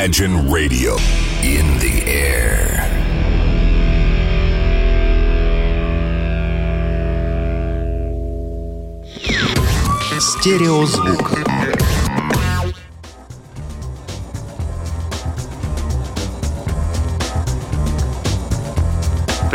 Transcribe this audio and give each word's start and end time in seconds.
Imagine 0.00 0.50
Radio 0.50 0.96
in 1.42 1.66
the 1.78 2.02
air. 2.06 2.80
Стереозвук. 10.18 11.49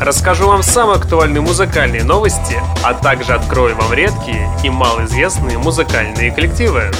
Расскажу 0.00 0.46
вам 0.48 0.62
самые 0.62 0.96
актуальные 0.96 1.42
музыкальные 1.42 2.04
новости, 2.04 2.58
а 2.82 2.94
также 2.94 3.34
открою 3.34 3.76
вам 3.76 3.92
редкие 3.92 4.48
и 4.64 4.70
малоизвестные 4.70 5.58
музыкальные 5.58 6.32
коллективы. 6.32 6.90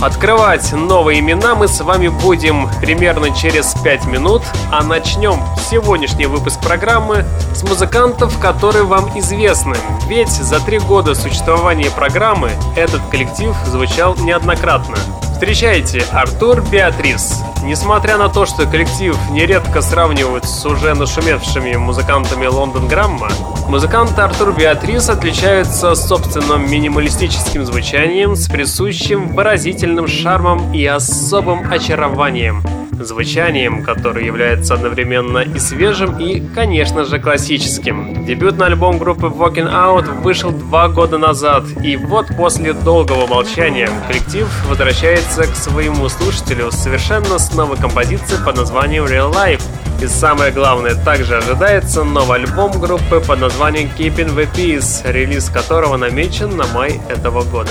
Открывать 0.00 0.72
новые 0.72 1.20
имена 1.20 1.54
мы 1.54 1.68
с 1.68 1.82
вами 1.82 2.08
будем 2.08 2.70
примерно 2.80 3.36
через 3.36 3.74
5 3.84 4.06
минут, 4.06 4.42
а 4.72 4.82
начнем 4.82 5.38
сегодняшний 5.70 6.24
выпуск 6.24 6.58
программы 6.62 7.26
с 7.54 7.62
музыкантов, 7.62 8.38
которые 8.38 8.84
вам 8.84 9.10
известны. 9.18 9.76
Ведь 10.08 10.30
за 10.30 10.60
три 10.60 10.78
года 10.78 11.14
существования 11.14 11.90
программы 11.90 12.52
этот 12.74 13.02
коллектив 13.10 13.54
звучал 13.66 14.16
неоднократно. 14.16 14.96
Встречайте, 15.40 16.02
Артур 16.12 16.62
Беатрис. 16.70 17.42
Несмотря 17.64 18.18
на 18.18 18.28
то, 18.28 18.44
что 18.44 18.66
коллектив 18.66 19.16
нередко 19.30 19.80
сравнивают 19.80 20.44
с 20.44 20.66
уже 20.66 20.92
нашумевшими 20.92 21.76
музыкантами 21.76 22.44
Лондон 22.44 22.88
Грамма, 22.88 23.30
музыканты 23.66 24.20
Артур 24.20 24.52
Беатрис 24.52 25.08
отличаются 25.08 25.94
собственным 25.94 26.70
минималистическим 26.70 27.64
звучанием 27.64 28.36
с 28.36 28.50
присущим 28.50 29.28
выразительным 29.28 30.08
шармом 30.08 30.74
и 30.74 30.84
особым 30.84 31.72
очарованием– 31.72 32.62
звучанием, 33.04 33.82
которое 33.82 34.24
является 34.24 34.74
одновременно 34.74 35.38
и 35.38 35.58
свежим, 35.58 36.18
и, 36.18 36.40
конечно 36.54 37.04
же, 37.04 37.18
классическим. 37.18 38.24
Дебютный 38.24 38.66
альбом 38.66 38.98
группы 38.98 39.26
Walking 39.26 39.70
Out 39.70 40.22
вышел 40.22 40.50
два 40.50 40.88
года 40.88 41.18
назад, 41.18 41.64
и 41.82 41.96
вот 41.96 42.28
после 42.36 42.72
долгого 42.72 43.26
молчания 43.26 43.88
коллектив 44.06 44.48
возвращается 44.68 45.29
к 45.30 45.54
своему 45.54 46.08
слушателю 46.08 46.72
совершенно 46.72 47.38
с 47.38 47.54
новой 47.54 47.76
композицией 47.76 48.44
под 48.44 48.56
названием 48.56 49.04
Real 49.04 49.32
Life. 49.32 49.62
И 50.02 50.06
самое 50.08 50.50
главное, 50.50 50.96
также 50.96 51.36
ожидается 51.36 52.02
новый 52.02 52.40
альбом 52.40 52.72
группы 52.80 53.20
под 53.20 53.38
названием 53.38 53.88
Keeping 53.96 54.34
the 54.34 54.48
Peace, 54.52 55.08
релиз 55.10 55.48
которого 55.48 55.96
намечен 55.96 56.56
на 56.56 56.66
май 56.66 57.00
этого 57.08 57.44
года. 57.44 57.70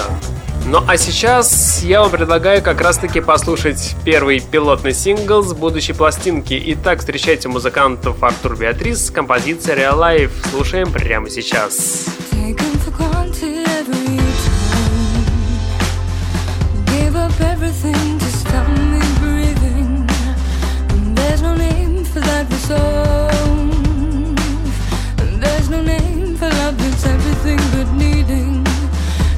Ну 0.67 0.81
а 0.87 0.95
сейчас 0.95 1.81
я 1.83 2.01
вам 2.01 2.11
предлагаю 2.11 2.61
как 2.61 2.79
раз 2.79 2.97
таки 2.97 3.19
послушать 3.19 3.95
первый 4.05 4.39
пилотный 4.39 4.93
сингл 4.93 5.43
с 5.43 5.53
будущей 5.53 5.93
пластинки. 5.93 6.61
Итак, 6.67 6.99
встречайте 6.99 7.49
музыкантов 7.49 8.23
Артур 8.23 8.55
Беатрис 8.55 9.07
с 9.07 9.11
композицией 9.11 9.81
Real 9.81 9.97
Life. 9.97 10.31
Слушаем 10.51 10.91
прямо 10.91 11.29
сейчас. 11.29 12.05
everything 12.49 12.68
there's 25.41 25.69
no 25.71 25.81
name 25.81 26.35
for 26.35 26.49
love 26.49 26.77
that's 26.77 27.05
everything 27.05 27.57
but 27.73 27.91
needing. 27.93 28.63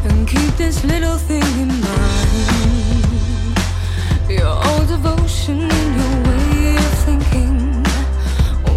And 0.04 0.28
keep 0.28 0.58
this 0.58 0.84
little 0.84 1.18
thing 1.18 1.44
in 1.64 1.70
mind. 1.70 2.28
Your 4.30 4.56
old 4.68 4.88
devotion 4.88 5.62
your 5.62 6.24
way 6.28 6.76
of 6.76 6.94
thinking. 7.06 7.86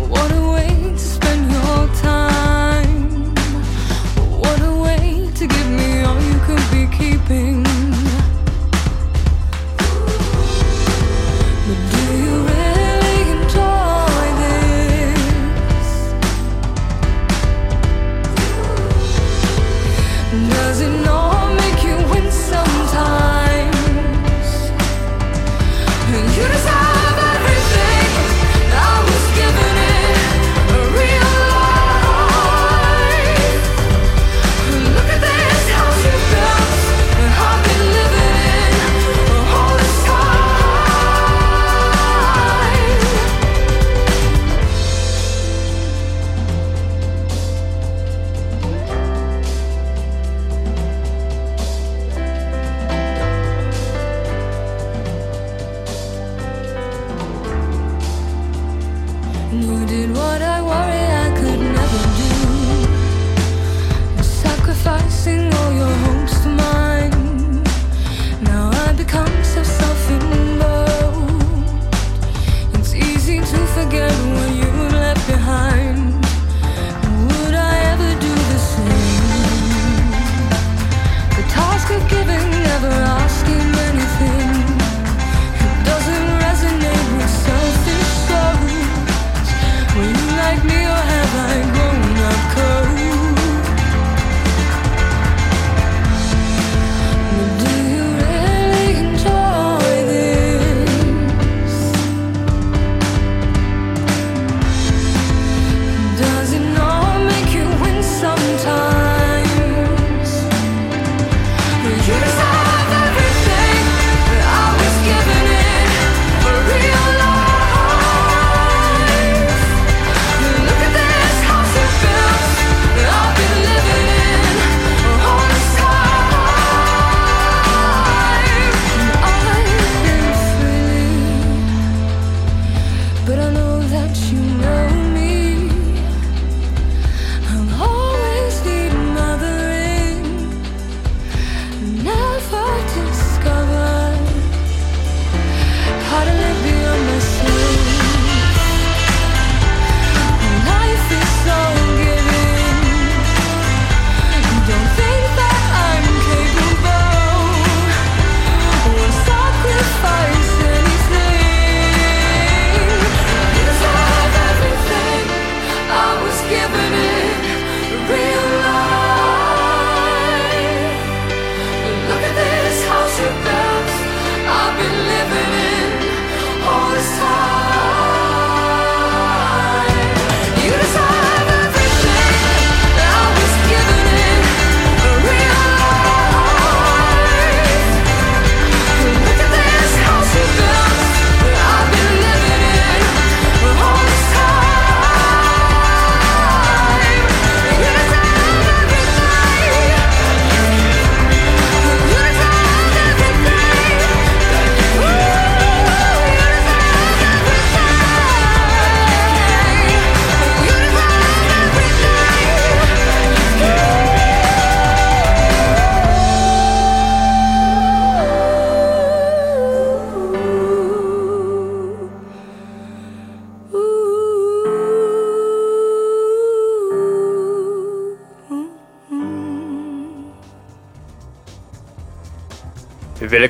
What 0.08 0.30
a 0.30 0.42
way 0.54 0.92
to 0.92 0.98
spend 0.98 1.50
your 1.50 1.88
time. 1.96 3.34
What 4.38 4.60
a 4.60 4.72
way 4.84 5.30
to 5.34 5.46
give 5.46 5.70
me 5.70 6.02
all 6.02 6.20
you 6.20 6.38
could 6.46 6.70
be 6.70 6.86
keeping. 6.96 7.73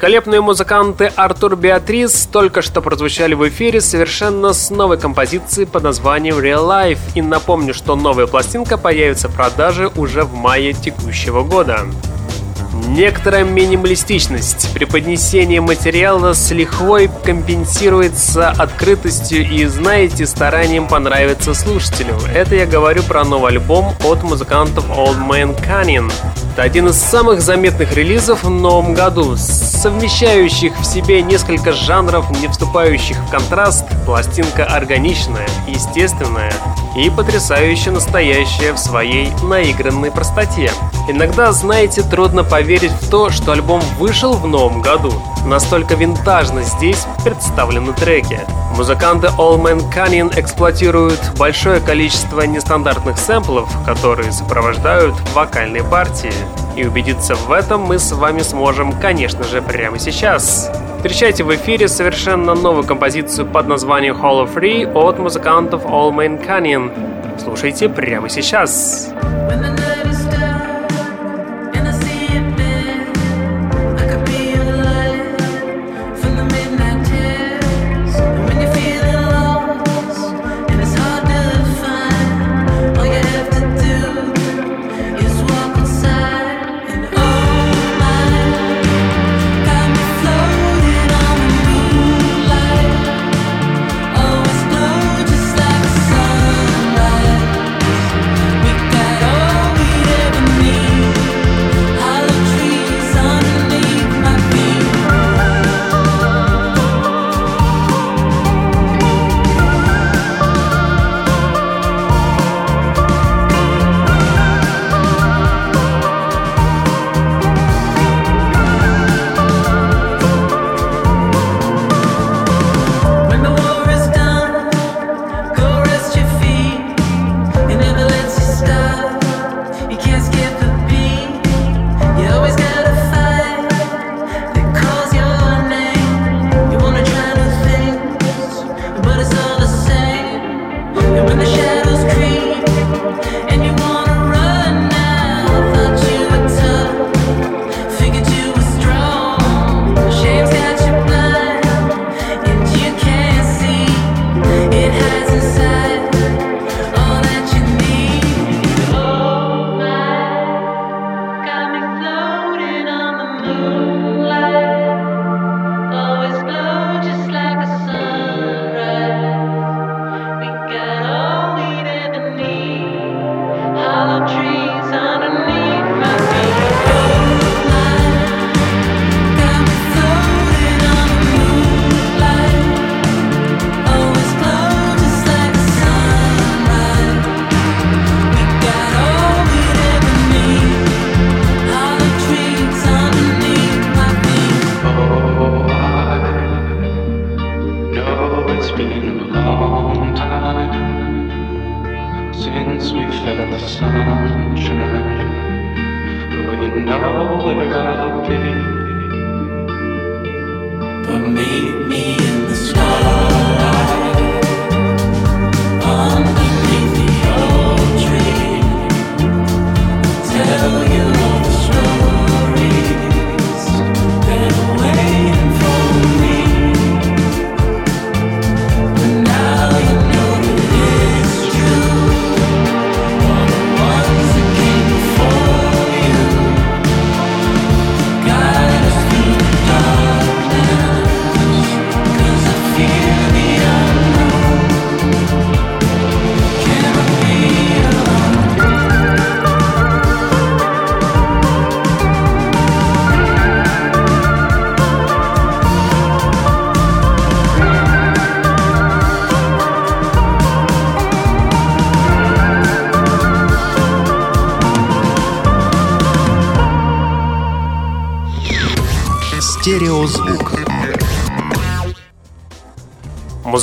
Великолепные 0.05 0.43
музыканты 0.43 1.11
Артур 1.17 1.57
Беатрис 1.57 2.29
только 2.31 2.61
что 2.61 2.83
прозвучали 2.83 3.33
в 3.33 3.49
эфире 3.49 3.81
совершенно 3.81 4.53
с 4.53 4.69
новой 4.69 4.99
композицией 4.99 5.67
под 5.67 5.83
названием 5.83 6.37
Real 6.37 6.69
Life. 6.69 6.99
И 7.15 7.23
напомню, 7.23 7.73
что 7.73 7.97
новая 7.97 8.27
пластинка 8.27 8.77
появится 8.77 9.31
в 9.31 9.35
продаже 9.35 9.91
уже 9.97 10.25
в 10.25 10.35
мае 10.35 10.75
текущего 10.75 11.43
года. 11.43 11.87
Некоторая 12.87 13.45
минималистичность 13.45 14.73
при 14.75 14.85
поднесении 14.85 15.59
материала 15.59 16.35
с 16.35 16.51
лихвой 16.51 17.09
компенсируется 17.25 18.51
открытостью 18.51 19.49
и, 19.49 19.65
знаете, 19.65 20.27
старанием 20.27 20.87
понравиться 20.87 21.55
слушателю. 21.55 22.19
Это 22.35 22.55
я 22.55 22.67
говорю 22.67 23.03
про 23.03 23.25
новый 23.25 23.53
альбом 23.53 23.95
от 24.05 24.23
музыкантов 24.23 24.85
Old 24.91 25.27
Man 25.27 25.59
Canyon. 25.67 26.13
Это 26.53 26.63
один 26.63 26.89
из 26.89 26.97
самых 26.97 27.41
заметных 27.41 27.95
релизов 27.95 28.45
в 28.45 28.51
новом 28.51 28.95
году, 28.95 29.35
совмещающих 29.37 30.79
в 30.79 30.85
себе 30.85 31.23
несколько 31.23 31.73
жанров, 31.73 32.31
не 32.41 32.49
вступающих 32.49 33.17
в 33.17 33.31
контраст. 33.31 33.87
Пластинка 34.07 34.65
органичная, 34.65 35.49
естественная 35.67 36.53
и 36.97 37.11
потрясающе 37.11 37.91
настоящая 37.91 38.73
в 38.73 38.79
своей 38.79 39.33
наигранной 39.43 40.13
простоте. 40.13 40.71
Иногда, 41.09 41.51
знаете, 41.51 42.03
трудно 42.03 42.45
поверить 42.45 42.74
в 42.83 43.11
то, 43.11 43.31
что 43.31 43.53
альбом 43.53 43.81
вышел 43.99 44.33
в 44.33 44.47
новом 44.47 44.83
году. 44.83 45.13
Настолько 45.47 45.95
винтажно 45.95 46.63
здесь 46.63 47.07
представлены 47.23 47.93
треки. 47.93 48.41
Музыканты 48.77 49.29
All 49.39 49.61
Man 49.61 49.83
Canyon 49.95 50.33
эксплуатируют 50.39 51.21
большое 51.39 51.81
количество 51.81 52.41
нестандартных 52.43 53.19
сэмплов, 53.19 53.69
которые 53.87 54.33
сопровождают 54.33 55.15
вокальные 55.33 55.85
партии. 55.85 56.33
И 56.77 56.85
убедиться 56.85 57.35
в 57.37 57.53
этом 57.53 57.83
мы 57.83 57.99
с 57.99 58.11
вами 58.13 58.41
сможем, 58.41 58.93
конечно 58.93 59.45
же, 59.45 59.63
прямо 59.63 59.99
сейчас. 59.99 60.71
Встречайте 60.97 61.45
в 61.45 61.55
эфире 61.55 61.87
совершенно 61.87 62.55
новую 62.55 62.85
композицию 62.85 63.47
под 63.47 63.69
названием 63.69 64.17
Hall 64.17 64.45
of 64.45 64.55
Free 64.55 64.91
от 64.93 65.19
музыкантов 65.19 65.85
All 65.85 66.11
Man 66.11 66.45
Canyon. 66.45 66.91
Слушайте 67.39 67.89
прямо 67.89 68.29
сейчас. 68.29 69.13
When 69.49 69.94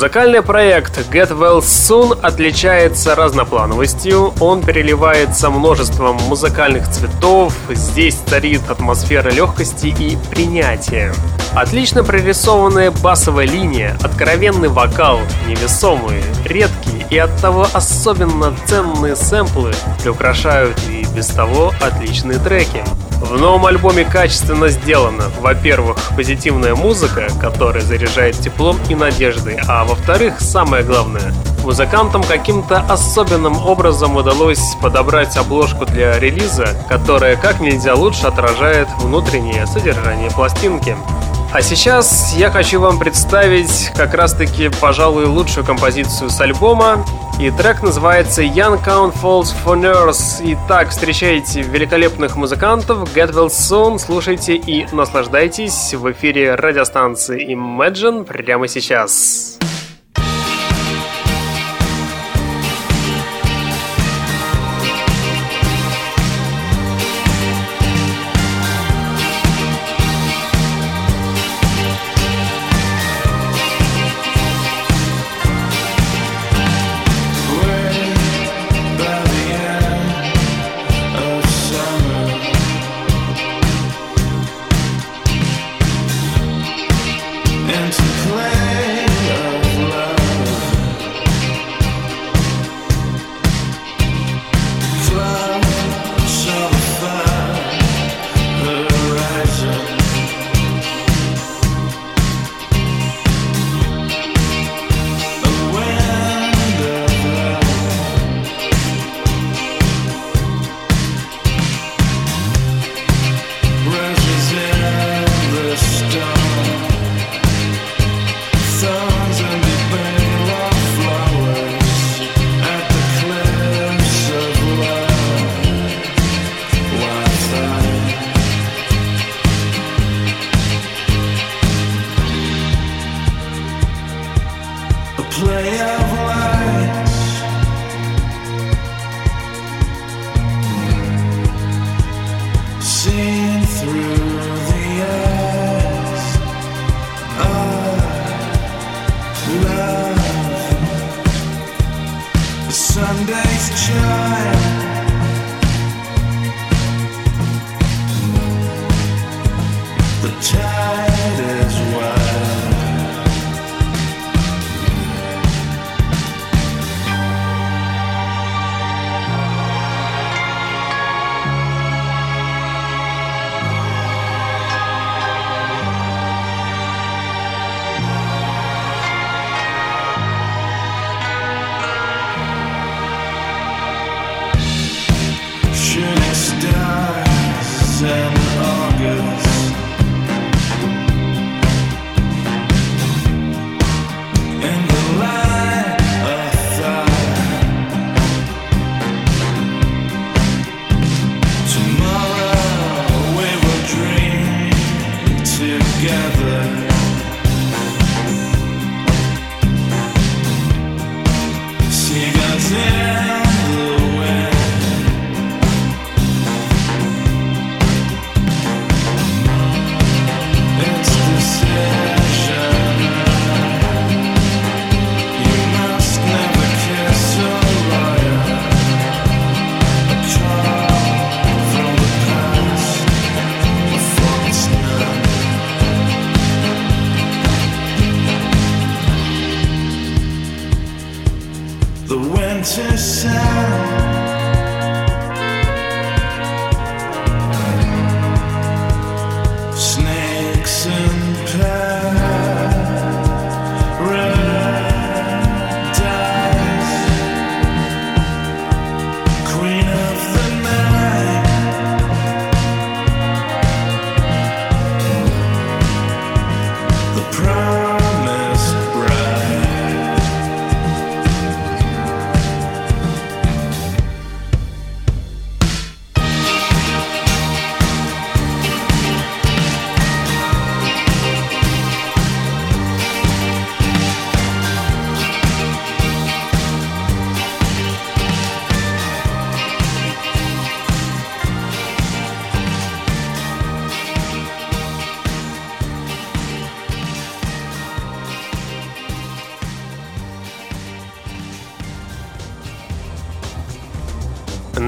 Музыкальный 0.02 0.42
проект 0.42 0.98
Get 1.12 1.28
Well 1.28 1.60
Soon 1.60 2.18
отличается 2.20 3.14
разноплановостью, 3.14 4.34
он 4.40 4.60
переливается 4.60 5.48
множеством 5.48 6.16
музыкальных 6.26 6.90
цветов, 6.90 7.54
здесь 7.70 8.16
царит 8.26 8.62
атмосфера 8.68 9.30
легкости 9.30 9.94
и 9.96 10.18
принятия. 10.28 11.14
Отлично 11.54 12.02
прорисованная 12.02 12.90
басовая 12.90 13.46
линия, 13.46 13.96
откровенный 14.02 14.70
вокал, 14.70 15.20
невесомые, 15.46 16.24
редкие 16.46 17.06
и 17.08 17.16
оттого 17.18 17.68
особенно 17.72 18.52
ценные 18.66 19.14
сэмплы 19.14 19.70
приукрашают 20.02 20.76
и 20.88 21.06
без 21.14 21.28
того 21.28 21.72
отличные 21.80 22.40
треки. 22.40 22.82
В 23.32 23.40
новом 23.40 23.64
альбоме 23.64 24.04
качественно 24.04 24.68
сделано. 24.68 25.24
Во-первых, 25.40 25.96
позитивная 26.14 26.74
музыка, 26.74 27.28
которая 27.40 27.82
заряжает 27.82 28.38
теплом 28.38 28.78
и 28.90 28.94
надеждой, 28.94 29.58
а 29.66 29.84
во-вторых, 29.84 30.38
самое 30.38 30.84
главное, 30.84 31.32
музыкантам 31.64 32.22
каким-то 32.22 32.80
особенным 32.80 33.56
образом 33.66 34.16
удалось 34.16 34.60
подобрать 34.82 35.38
обложку 35.38 35.86
для 35.86 36.18
релиза, 36.18 36.76
которая 36.90 37.36
как 37.36 37.60
нельзя 37.60 37.94
лучше 37.94 38.26
отражает 38.26 38.88
внутреннее 38.98 39.66
содержание 39.66 40.30
пластинки. 40.30 40.94
А 41.54 41.60
сейчас 41.60 42.32
я 42.34 42.50
хочу 42.50 42.80
вам 42.80 42.98
представить 42.98 43.92
как 43.94 44.14
раз-таки, 44.14 44.70
пожалуй, 44.80 45.26
лучшую 45.26 45.66
композицию 45.66 46.30
с 46.30 46.40
альбома. 46.40 47.04
И 47.38 47.50
трек 47.50 47.82
называется 47.82 48.40
Young 48.40 48.82
Count 48.82 49.12
Falls 49.22 49.48
for 49.62 49.78
Nurse. 49.78 50.40
Итак, 50.42 50.88
встречайте 50.88 51.60
великолепных 51.60 52.36
музыкантов, 52.36 53.14
Get 53.14 53.32
Well 53.32 53.48
Soon, 53.48 53.98
слушайте 53.98 54.54
и 54.56 54.86
наслаждайтесь 54.92 55.92
в 55.92 56.10
эфире 56.12 56.54
радиостанции 56.54 57.54
Imagine 57.54 58.24
прямо 58.24 58.66
сейчас. 58.66 59.58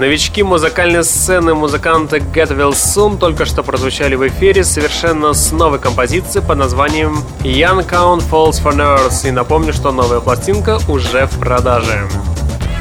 Новички 0.04 0.42
музыкальной 0.42 1.02
сцены 1.02 1.54
музыканта 1.54 2.18
Get 2.18 2.54
Well 2.54 2.72
Soon 2.72 3.16
только 3.16 3.46
что 3.46 3.62
прозвучали 3.62 4.16
в 4.16 4.28
эфире 4.28 4.62
совершенно 4.62 5.32
с 5.32 5.50
новой 5.50 5.78
композицией 5.78 6.44
под 6.46 6.58
названием 6.58 7.24
Young 7.40 7.88
Count 7.88 8.22
Falls 8.30 8.62
for 8.62 8.76
Nerds. 8.76 9.26
И 9.26 9.30
напомню, 9.30 9.72
что 9.72 9.92
новая 9.92 10.20
пластинка 10.20 10.78
уже 10.88 11.24
в 11.24 11.38
продаже. 11.38 12.06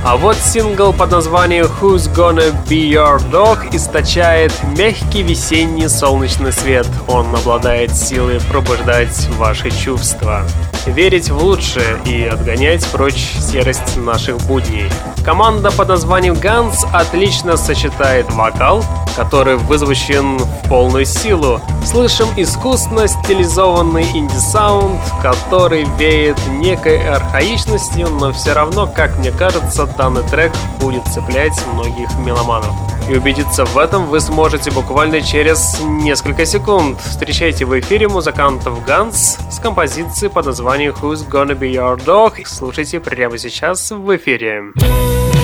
А 0.03 0.18
вот 0.18 0.36
сингл 0.36 0.92
под 0.92 1.12
названием 1.12 1.68
Who's 1.80 2.13
Gonna 2.13 2.53
Be 2.68 2.89
Your 2.89 3.22
Dog 3.32 3.74
источает 3.74 4.51
мягкий 4.77 5.24
весенний 5.24 5.88
солнечный 5.88 6.51
свет. 6.51 6.88
Он 7.08 7.34
обладает 7.34 7.96
силой 7.96 8.42
пробуждать 8.51 9.30
ваши 9.38 9.72
чувства 9.72 10.44
верить 10.87 11.29
в 11.29 11.37
лучшее 11.43 11.97
и 12.05 12.23
отгонять 12.25 12.85
прочь 12.87 13.35
серость 13.39 13.97
наших 13.97 14.37
будней. 14.45 14.89
Команда 15.23 15.71
под 15.71 15.87
названием 15.87 16.33
Guns 16.33 16.75
отлично 16.91 17.55
сочетает 17.57 18.31
вокал, 18.31 18.83
который 19.15 19.55
вызвучен 19.55 20.37
в 20.37 20.69
полную 20.69 21.05
силу. 21.05 21.61
Слышим 21.85 22.27
искусно 22.35 23.07
стилизованный 23.07 24.05
инди-саунд, 24.13 24.99
который 25.21 25.85
веет 25.97 26.37
некой 26.47 27.07
архаичностью, 27.07 28.09
но 28.09 28.31
все 28.33 28.53
равно, 28.53 28.87
как 28.87 29.17
мне 29.19 29.31
кажется, 29.31 29.85
данный 29.85 30.23
трек 30.23 30.51
будет 30.79 31.05
цеплять 31.07 31.53
многих 31.73 32.09
меломанов. 32.17 32.73
И 33.10 33.15
убедиться 33.15 33.65
в 33.65 33.77
этом 33.77 34.07
вы 34.07 34.19
сможете 34.19 34.72
буквально 34.72 35.22
через 35.22 35.79
несколько 35.81 36.45
секунд. 36.45 37.00
Встречайте 37.01 37.65
в 37.65 37.79
эфире 37.79 38.07
музыкантов 38.07 38.79
Guns 38.88 39.39
с 39.51 39.60
композицией 39.60 40.31
под 40.31 40.45
названием 40.45 40.93
Who's 40.93 41.27
Gonna 41.29 41.57
Be 41.57 41.74
Your 41.74 41.98
Dog. 42.03 42.46
Слушайте 42.46 43.00
прямо 43.00 43.37
сейчас 43.37 43.92
в 43.92 44.16
эфире. 44.16 44.72
Стереозвук. 44.75 45.43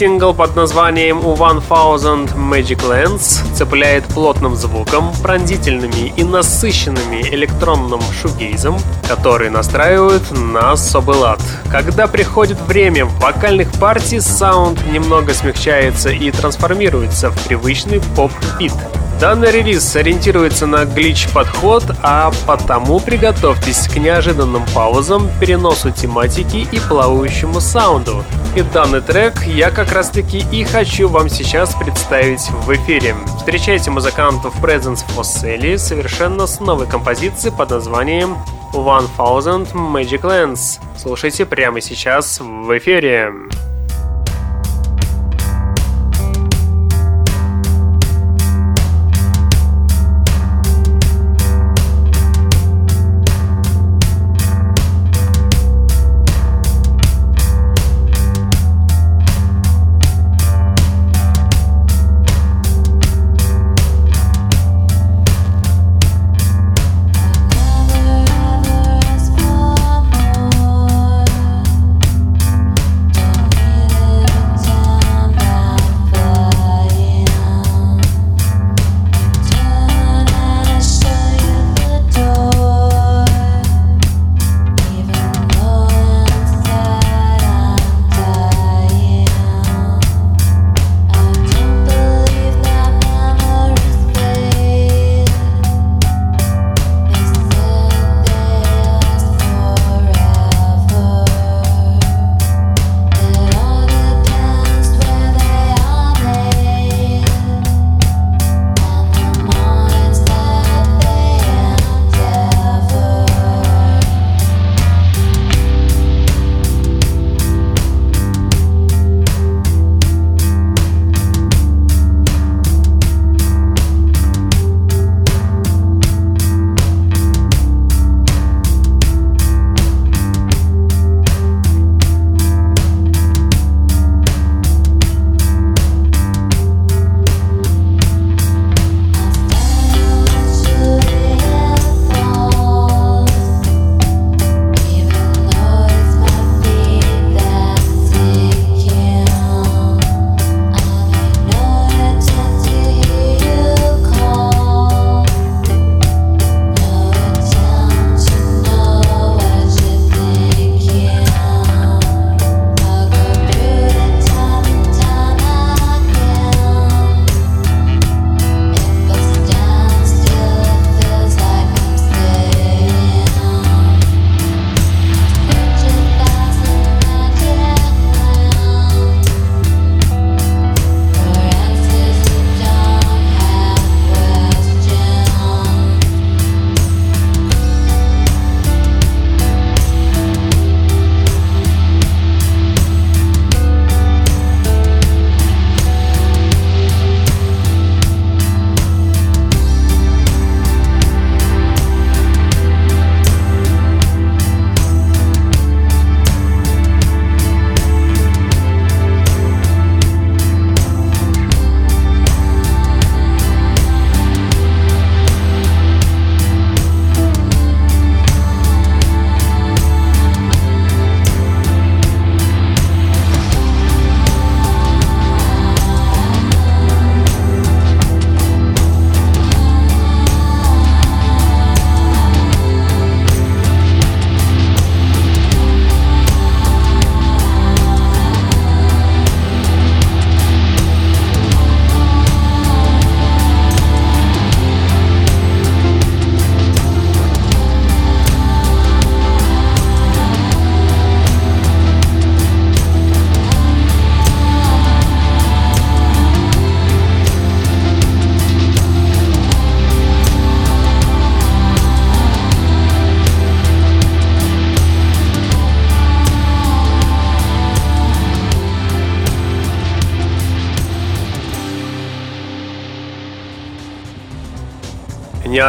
Сингл 0.00 0.32
под 0.32 0.56
названием 0.56 1.18
«У 1.26 1.34
One 1.34 1.62
Thousand 1.68 2.34
Magic 2.34 2.80
Lands» 2.88 3.42
цепляет 3.54 4.02
плотным 4.04 4.56
звуком, 4.56 5.12
пронзительными 5.22 6.14
и 6.16 6.24
насыщенными 6.24 7.20
электронным 7.34 8.00
шугейзом, 8.22 8.78
который 9.06 9.50
настраивают 9.50 10.22
на 10.30 10.72
особый 10.72 11.16
лад. 11.16 11.42
Когда 11.70 12.06
приходит 12.06 12.58
время 12.62 13.04
вокальных 13.04 13.70
партий, 13.72 14.20
саунд 14.20 14.80
немного 14.90 15.34
смягчается 15.34 16.08
и 16.08 16.30
трансформируется 16.30 17.28
в 17.28 17.38
привычный 17.46 18.00
поп-бит– 18.16 18.72
Данный 19.20 19.50
релиз 19.50 19.94
ориентируется 19.96 20.66
на 20.66 20.86
glitch-подход, 20.86 21.84
а 22.02 22.32
потому 22.46 23.00
приготовьтесь 23.00 23.86
к 23.86 23.98
неожиданным 23.98 24.64
паузам, 24.74 25.28
переносу 25.38 25.90
тематики 25.90 26.66
и 26.72 26.80
плавающему 26.80 27.60
саунду. 27.60 28.24
И 28.56 28.62
данный 28.62 29.00
трек 29.00 29.42
я 29.46 29.70
как 29.70 29.92
раз 29.92 30.10
таки 30.10 30.44
и 30.50 30.64
хочу 30.64 31.08
вам 31.08 31.28
сейчас 31.28 31.72
представить 31.76 32.50
в 32.50 32.74
эфире. 32.74 33.14
Встречайте 33.38 33.92
музыкантов 33.92 34.60
Presence 34.60 35.04
for 35.14 35.22
Sally 35.22 35.78
совершенно 35.78 36.48
с 36.48 36.58
новой 36.58 36.88
композицией 36.88 37.56
под 37.56 37.70
названием 37.70 38.36
One 38.72 39.08
Thousand 39.16 39.72
Magic 39.72 40.22
Lands. 40.22 40.80
Слушайте 40.98 41.46
прямо 41.46 41.80
сейчас 41.80 42.40
в 42.40 42.76
эфире. 42.76 43.32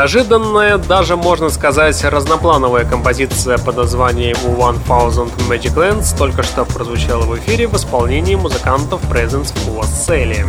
Неожиданная, 0.02 0.80
даже 0.80 1.16
можно 1.16 1.52
сказать, 1.52 2.04
разноплановая 2.04 2.86
композиция 2.86 3.60
под 3.60 3.78
названием 3.78 4.36
One 4.58 4.80
Thousand 4.88 5.32
Magic 5.48 5.76
Lands 5.76 6.18
только 6.18 6.42
что 6.42 6.66
прозвучала 6.66 7.22
в 7.22 7.38
эфире 7.38 7.68
в 7.68 7.76
исполнении 7.76 8.34
музыкантов 8.34 9.00
Presence 9.04 9.54
for 9.54 9.84
Sally. 9.84 10.44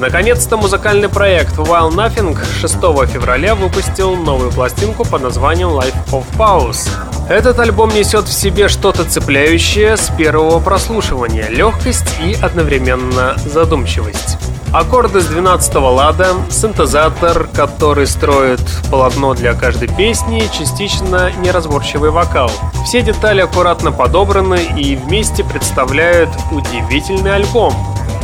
Наконец-то 0.00 0.56
музыкальный 0.56 1.08
проект 1.08 1.56
While 1.58 1.92
Nothing 1.92 2.36
6 2.60 2.74
февраля 3.08 3.54
выпустил 3.54 4.16
новую 4.16 4.50
пластинку 4.50 5.04
под 5.04 5.22
названием 5.22 5.68
Life 5.68 5.94
of 6.10 6.24
Pause. 6.36 7.07
Этот 7.28 7.58
альбом 7.58 7.90
несет 7.90 8.26
в 8.26 8.32
себе 8.32 8.68
что-то 8.68 9.04
цепляющее 9.04 9.98
с 9.98 10.10
первого 10.16 10.60
прослушивания, 10.60 11.48
легкость 11.50 12.06
и 12.24 12.32
одновременно 12.32 13.36
задумчивость. 13.44 14.38
Аккорды 14.72 15.20
с 15.20 15.26
12 15.26 15.74
лада, 15.74 16.28
синтезатор, 16.50 17.46
который 17.54 18.06
строит 18.06 18.60
полотно 18.90 19.34
для 19.34 19.52
каждой 19.52 19.88
песни, 19.88 20.42
частично 20.58 21.30
неразборчивый 21.42 22.10
вокал. 22.10 22.50
Все 22.86 23.02
детали 23.02 23.42
аккуратно 23.42 23.92
подобраны 23.92 24.60
и 24.78 24.96
вместе 24.96 25.44
представляют 25.44 26.30
удивительный 26.50 27.34
альбом. 27.34 27.74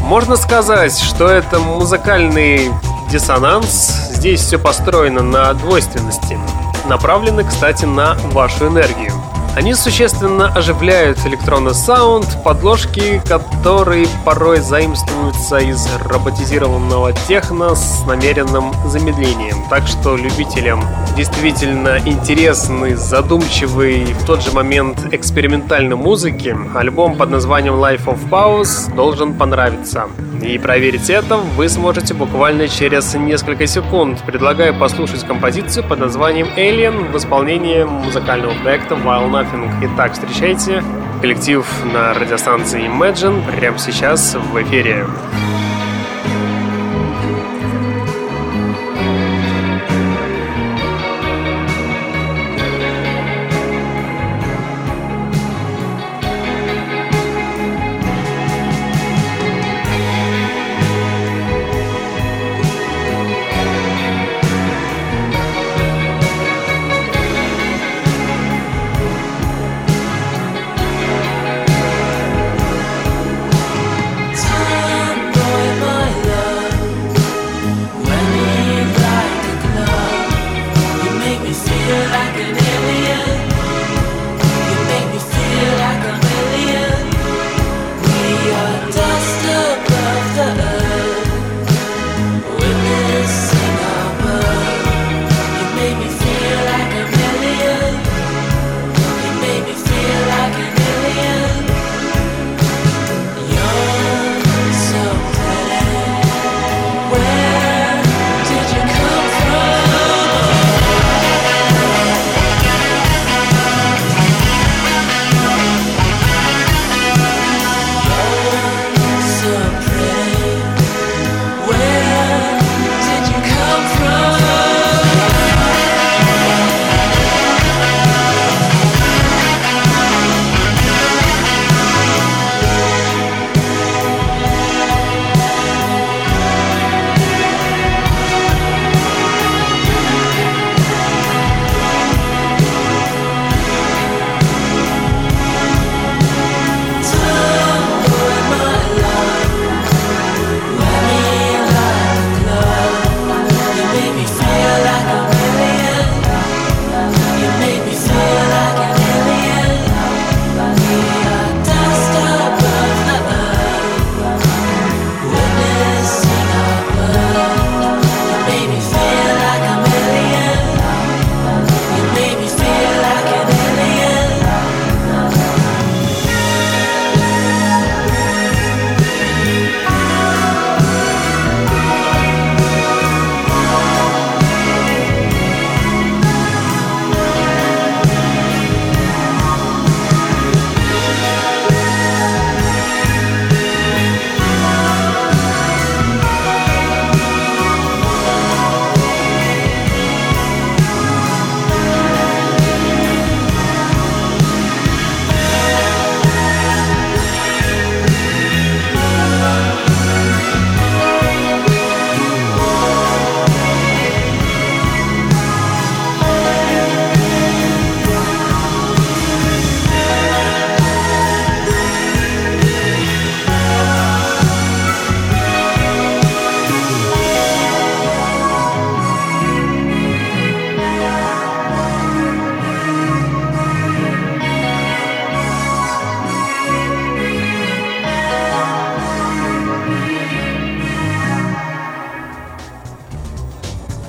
Можно 0.00 0.36
сказать, 0.36 0.98
что 0.98 1.28
это 1.28 1.58
музыкальный 1.58 2.70
диссонанс. 3.10 4.12
Здесь 4.12 4.40
все 4.40 4.58
построено 4.58 5.22
на 5.22 5.52
двойственности. 5.52 6.38
Направлены, 6.86 7.44
кстати, 7.44 7.86
на 7.86 8.14
вашу 8.32 8.68
энергию. 8.68 9.12
Они 9.56 9.72
существенно 9.74 10.48
оживляют 10.48 11.24
электронный 11.26 11.74
саунд, 11.74 12.26
подложки, 12.42 13.22
которые 13.28 14.08
порой 14.24 14.58
заимствуются 14.58 15.58
из 15.58 15.86
роботизированного 16.06 17.12
техно 17.12 17.76
с 17.76 18.04
намеренным 18.04 18.72
замедлением. 18.86 19.58
Так 19.70 19.86
что 19.86 20.16
любителям 20.16 20.82
действительно 21.16 22.00
интересный, 22.04 22.94
задумчивый, 22.94 24.06
в 24.06 24.26
тот 24.26 24.42
же 24.42 24.50
момент 24.50 24.98
экспериментальной 25.12 25.96
музыки, 25.96 26.56
альбом 26.74 27.16
под 27.16 27.30
названием 27.30 27.74
Life 27.74 28.06
of 28.06 28.28
Pause 28.28 28.92
должен 28.96 29.34
понравиться. 29.34 30.08
И 30.42 30.58
проверить 30.58 31.08
это 31.08 31.36
вы 31.36 31.68
сможете 31.68 32.12
буквально 32.12 32.68
через 32.68 33.14
несколько 33.14 33.66
секунд. 33.66 34.20
Предлагаю 34.26 34.78
послушать 34.78 35.24
композицию 35.24 35.88
под 35.88 36.00
названием 36.00 36.48
Alien 36.56 37.12
в 37.12 37.16
исполнении 37.16 37.84
музыкального 37.84 38.52
проекта 38.62 38.94
While 38.96 39.30
Nothing. 39.44 39.70
Итак, 39.82 40.12
встречайте 40.12 40.82
коллектив 41.20 41.66
на 41.92 42.14
радиостанции 42.14 42.86
Imagine 42.86 43.42
прямо 43.56 43.78
сейчас 43.78 44.34
в 44.34 44.62
эфире. 44.62 45.06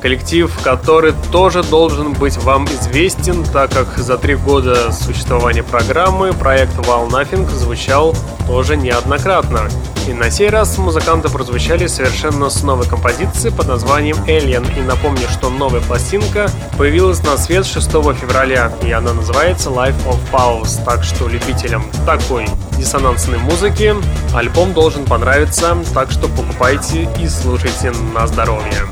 Коллектив, 0.05 0.55
который 0.63 1.15
тоже 1.31 1.63
должен 1.63 2.13
быть 2.13 2.37
вам 2.37 2.65
известен, 2.65 3.43
так 3.43 3.71
как 3.71 3.97
за 3.97 4.19
три 4.19 4.35
года 4.35 4.91
существования 4.91 5.63
программы 5.63 6.31
проект 6.31 6.75
Wow 6.75 7.09
Nothing 7.09 7.49
звучал 7.49 8.15
тоже 8.45 8.77
неоднократно. 8.77 9.61
И 10.07 10.13
на 10.13 10.29
сей 10.29 10.49
раз 10.49 10.77
музыканты 10.77 11.29
прозвучали 11.29 11.87
совершенно 11.87 12.51
с 12.51 12.61
новой 12.61 12.85
композицией 12.85 13.51
под 13.51 13.67
названием 13.67 14.17
Alien. 14.27 14.77
И 14.77 14.81
напомню, 14.83 15.27
что 15.27 15.49
новая 15.49 15.81
пластинка 15.81 16.51
появилась 16.77 17.23
на 17.23 17.35
свет 17.35 17.65
6 17.65 17.89
февраля, 17.89 18.71
и 18.83 18.91
она 18.91 19.11
называется 19.11 19.71
Life 19.71 19.97
of 20.05 20.19
Pause. 20.31 20.85
Так 20.85 21.03
что 21.03 21.27
любителям 21.27 21.83
такой 22.05 22.45
диссонансной 22.77 23.39
музыки 23.39 23.95
альбом 24.35 24.73
должен 24.73 25.03
понравиться, 25.05 25.75
так 25.95 26.11
что 26.11 26.27
покупайте 26.27 27.09
и 27.19 27.27
слушайте 27.27 27.91
на 28.13 28.27
здоровье. 28.27 28.85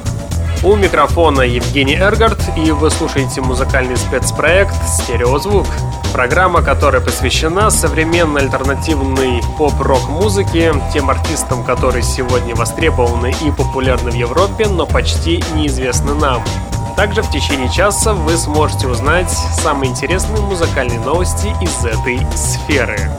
У 0.64 0.78
микрофона 0.78 1.42
Евгений 1.42 1.98
Эргард, 1.98 2.40
и 2.58 2.72
вы 2.72 2.90
слушаете 2.90 3.42
музыкальный 3.42 3.98
спецпроект 3.98 4.74
«Стереозвук». 4.88 5.68
Программа, 6.14 6.62
которая 6.62 7.02
посвящена 7.02 7.70
современной 7.70 8.44
альтернативной 8.44 9.42
поп-рок 9.58 10.08
музыке, 10.08 10.74
тем 10.94 11.10
артистам, 11.10 11.66
которые 11.66 12.02
сегодня 12.02 12.56
востребованы 12.56 13.36
и 13.46 13.52
популярны 13.52 14.12
в 14.12 14.16
Европе, 14.16 14.68
но 14.70 14.86
почти 14.86 15.44
неизвестны 15.54 16.14
нам. 16.14 16.42
Также 16.96 17.24
в 17.24 17.30
течение 17.30 17.70
часа 17.70 18.14
вы 18.14 18.38
сможете 18.38 18.88
узнать 18.88 19.32
самые 19.32 19.92
интересные 19.92 20.42
музыкальные 20.44 21.02
новости 21.02 21.54
из 21.62 21.84
этой 21.84 22.26
сферы. 22.38 23.12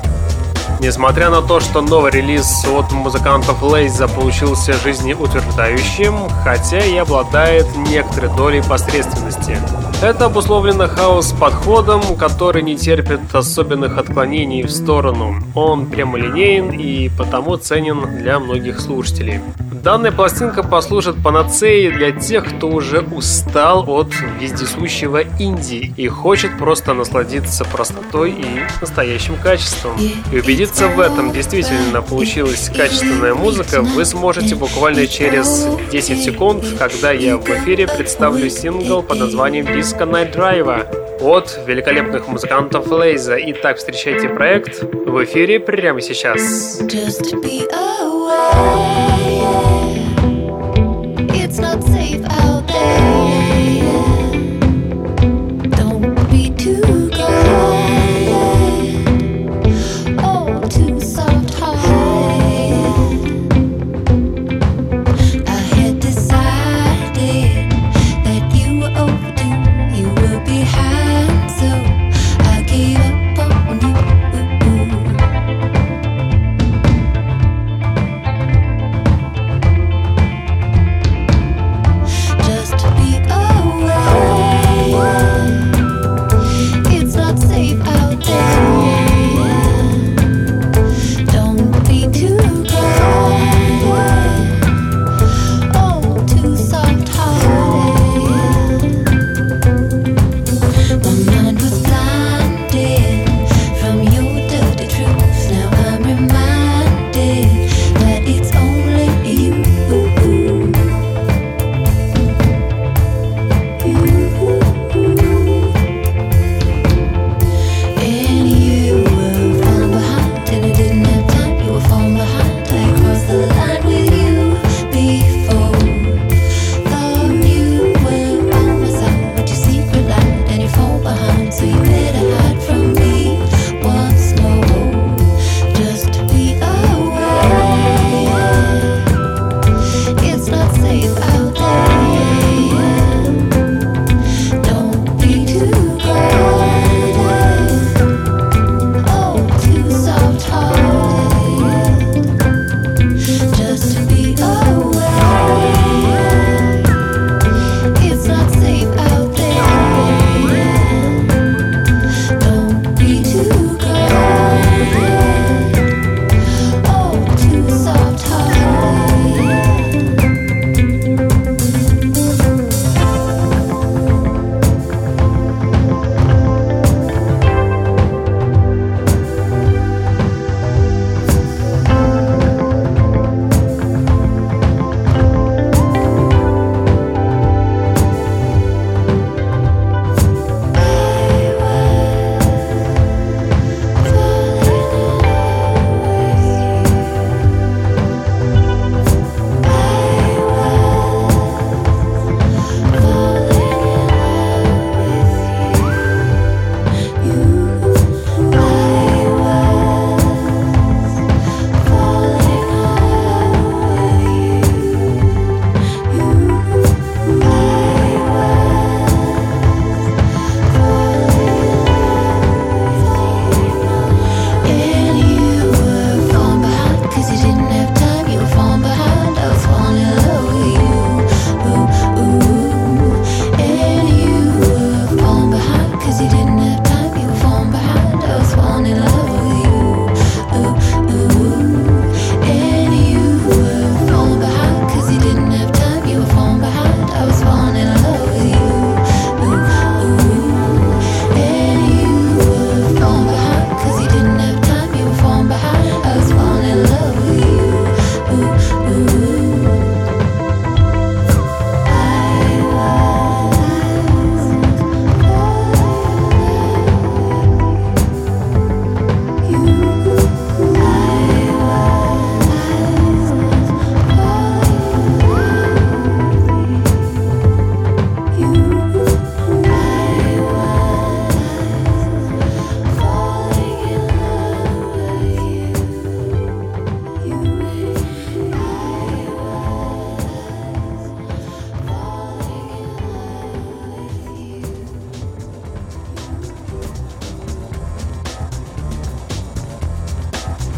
Несмотря 0.84 1.30
на 1.30 1.40
то, 1.40 1.60
что 1.60 1.80
новый 1.80 2.12
релиз 2.12 2.62
от 2.66 2.92
музыкантов 2.92 3.62
Лейза 3.62 4.06
получился 4.06 4.74
жизнеутверждающим, 4.74 6.28
хотя 6.44 6.78
и 6.84 6.94
обладает 6.98 7.74
некоторой 7.74 8.28
долей 8.36 8.62
посредственности. 8.62 9.56
Это 10.02 10.26
обусловлено 10.26 10.86
хаос-подходом, 10.86 12.16
который 12.16 12.62
не 12.62 12.76
терпит 12.76 13.20
особенных 13.32 13.96
отклонений 13.96 14.62
в 14.62 14.70
сторону. 14.70 15.36
Он 15.54 15.86
прямолинеен 15.86 16.70
и 16.70 17.08
потому 17.16 17.56
ценен 17.56 18.18
для 18.18 18.38
многих 18.38 18.80
слушателей. 18.80 19.40
Данная 19.84 20.12
пластинка 20.12 20.62
послужит 20.62 21.22
панацеей 21.22 21.90
для 21.92 22.10
тех, 22.10 22.56
кто 22.56 22.68
уже 22.68 23.00
устал 23.00 23.84
от 23.86 24.14
вездесущего 24.40 25.24
инди 25.38 25.92
и 25.98 26.08
хочет 26.08 26.56
просто 26.56 26.94
насладиться 26.94 27.66
простотой 27.66 28.30
и 28.30 28.46
настоящим 28.80 29.36
качеством. 29.36 29.92
И 30.32 30.38
убедиться 30.38 30.88
в 30.88 30.98
этом 30.98 31.32
действительно 31.32 32.00
получилась 32.00 32.70
качественная 32.74 33.34
музыка, 33.34 33.82
вы 33.82 34.06
сможете 34.06 34.54
буквально 34.54 35.06
через 35.06 35.66
10 35.92 36.24
секунд, 36.24 36.64
когда 36.78 37.12
я 37.12 37.36
в 37.36 37.46
эфире 37.50 37.86
представлю 37.86 38.48
сингл 38.48 39.02
под 39.02 39.18
названием 39.18 39.66
Disco 39.84 40.10
Night 40.10 40.34
Drive 40.34 41.20
от 41.20 41.60
великолепных 41.66 42.26
музыкантов 42.26 42.90
Лейза. 42.90 43.36
Итак, 43.38 43.76
встречайте 43.76 44.30
проект 44.30 44.82
в 44.82 45.22
эфире 45.24 45.60
прямо 45.60 46.00
сейчас. 46.00 46.80
Just 46.80 47.34
be 47.42 47.68
away. 47.70 49.13